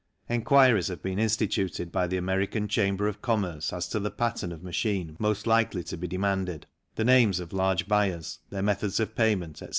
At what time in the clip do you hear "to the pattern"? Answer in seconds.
3.89-4.51